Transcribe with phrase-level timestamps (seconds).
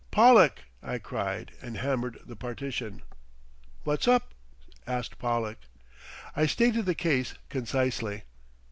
[0.09, 3.03] "Pollack!" I cried and hammered the partition.
[3.83, 4.33] "What's up?"
[4.87, 5.59] asked Pollack.
[6.35, 8.23] I stated the case concisely.